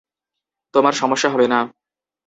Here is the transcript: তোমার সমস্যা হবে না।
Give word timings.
তোমার 0.73 0.93
সমস্যা 0.93 1.29
হবে 1.29 1.47
না। 1.47 1.59